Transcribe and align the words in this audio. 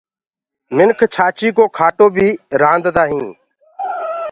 منک 0.75 0.99
ڇآچيٚ 1.13 1.55
ڪو 1.57 1.65
کاٽو 1.77 2.05
بيٚ 2.15 2.39
پڪآندآ 2.51 3.03
هينٚ۔ 3.11 3.35